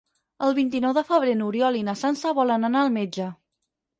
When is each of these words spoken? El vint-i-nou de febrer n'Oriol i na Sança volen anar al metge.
El 0.45 0.53
vint-i-nou 0.59 0.93
de 0.97 1.03
febrer 1.09 1.35
n'Oriol 1.41 1.77
i 1.81 1.85
na 1.89 1.95
Sança 2.01 2.33
volen 2.39 2.67
anar 2.71 2.83
al 2.87 2.91
metge. 2.99 3.31